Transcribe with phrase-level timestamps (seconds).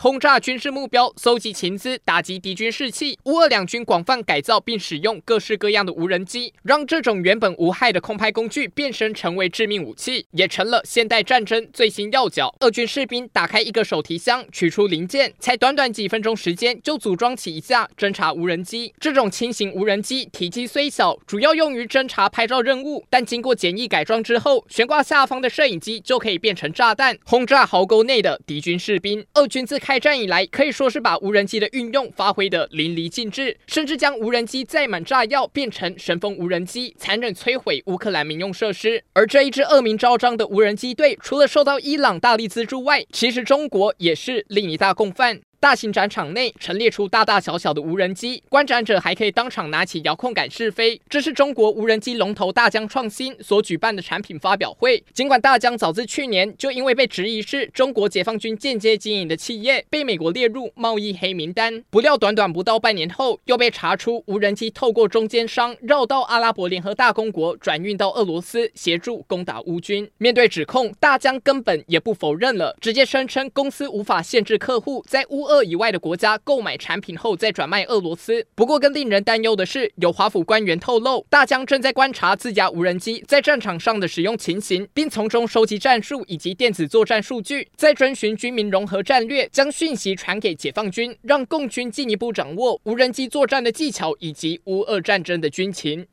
[0.00, 3.18] 轰炸军事目标，搜集情资，打击敌军士气。
[3.24, 12.54] 乌俄两军广泛改造并使用各式各样的无人机，让这种原本无害的空拍工具变身成为致命武器，也成了现代战争最新要角。
[12.60, 18.94] 俄军士兵打开一个手提箱，取出零件，才短短几分钟时间就组装起一架侦察无人机。
[19.00, 29.26] 这种轻型无人机体积虽小，主要用于侦察拍照任务，但经过简易改装之后，悬挂下方的摄影机就可以变成炸弹，轰炸壕沟内的敌军士兵。
[29.34, 39.02] 俄军自开开战以来，可以说是把无人机的运用发挥得淋漓尽致，甚至将无人机载满炸药变成神风无人机，残忍摧毁乌克兰民用设施。
[39.14, 45.40] 而这一支恶名昭彰的无人机队，除了受到伊朗大力资助外，其实中国也是另一大共犯。
[45.60, 51.00] 大型展场内陈列出大大小小的无人机，观展者还可以当场拿起遥控杆试飞。
[51.08, 55.02] 这是中国无人机龙头大疆创新所举办的产品发表会。
[55.12, 70.08] 尽管大疆早自去年就因为被质疑是中国解放军间接经营的企业，被美国列入贸易黑名单，不料短短不到半年后，又被查出无人机透过中间商绕道阿拉伯联合大公国转运到俄罗斯，协助攻打乌军。
[70.18, 75.47] 面对指控，大疆根本也不否认了，直接声称公司无法限制客户在乌。
[75.48, 78.46] 俄以外的国家购买产品后再转卖俄罗斯。
[78.54, 96.06] 不过，更令人担忧的是，有华府官员透露，大疆正在观察自家无人机在战场上的使用情形，并从中收集战术以及电子作战数据，再遵循军民融合战略，将讯息传给解放军，让共军进一步掌握无人机作战的技巧以及乌俄战争的军情。